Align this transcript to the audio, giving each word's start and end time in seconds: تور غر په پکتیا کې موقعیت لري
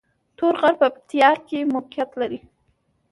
تور 0.37 0.53
غر 0.61 0.73
په 0.81 0.87
پکتیا 0.93 1.29
کې 1.47 1.69
موقعیت 1.73 2.11
لري 2.21 2.39